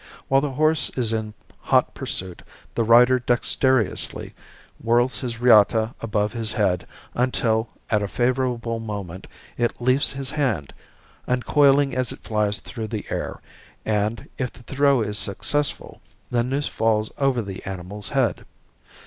[0.29, 2.41] While the horse is in hot pursuit
[2.73, 4.33] the rider dexterously
[4.79, 9.27] whirls his reata above his head until, at a favorable moment,
[9.59, 10.73] it leaves his hand,
[11.27, 13.41] uncoiling as it flies through the air,
[13.85, 18.43] and, if the throw is successful, the noose falls over the animal's head.